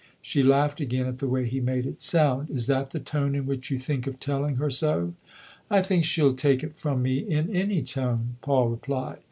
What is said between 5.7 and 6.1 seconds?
think